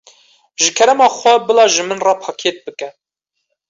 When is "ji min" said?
1.73-2.03